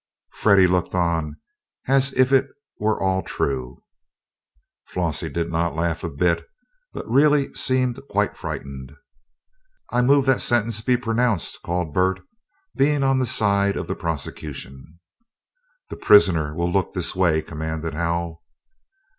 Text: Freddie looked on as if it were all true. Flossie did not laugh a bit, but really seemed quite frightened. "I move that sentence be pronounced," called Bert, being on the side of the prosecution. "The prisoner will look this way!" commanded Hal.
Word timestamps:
Freddie 0.33 0.65
looked 0.65 0.95
on 0.95 1.37
as 1.87 2.11
if 2.13 2.31
it 2.33 2.47
were 2.79 2.99
all 2.99 3.21
true. 3.21 3.83
Flossie 4.87 5.29
did 5.29 5.51
not 5.51 5.75
laugh 5.75 6.03
a 6.03 6.09
bit, 6.09 6.43
but 6.91 7.07
really 7.07 7.53
seemed 7.53 8.01
quite 8.09 8.35
frightened. 8.35 8.93
"I 9.91 10.01
move 10.01 10.25
that 10.25 10.41
sentence 10.41 10.81
be 10.81 10.97
pronounced," 10.97 11.59
called 11.63 11.93
Bert, 11.93 12.19
being 12.75 13.03
on 13.03 13.19
the 13.19 13.27
side 13.27 13.77
of 13.77 13.85
the 13.85 13.93
prosecution. 13.95 14.99
"The 15.91 15.97
prisoner 15.97 16.55
will 16.55 16.71
look 16.71 16.95
this 16.95 17.15
way!" 17.15 17.43
commanded 17.43 17.93
Hal. 17.93 18.41